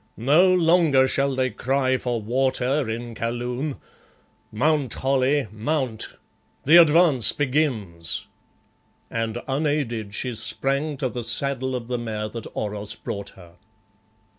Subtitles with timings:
[0.17, 3.75] No longer shall they cry for water in Kaloon!
[4.51, 6.17] Mount, Holly, mount!
[6.63, 8.25] The advance begins!"
[9.11, 13.57] and unaided she sprang to the saddle of the mare that Oros brought her.